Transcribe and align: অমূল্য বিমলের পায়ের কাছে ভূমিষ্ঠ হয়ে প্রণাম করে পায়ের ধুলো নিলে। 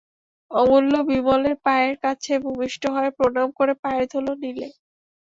অমূল্য 0.51 0.93
বিমলের 1.09 1.55
পায়ের 1.65 1.95
কাছে 2.03 2.31
ভূমিষ্ঠ 2.45 2.81
হয়ে 2.95 3.11
প্রণাম 3.17 3.47
করে 3.57 3.73
পায়ের 3.83 4.05
ধুলো 4.11 4.33
নিলে। 4.41 4.67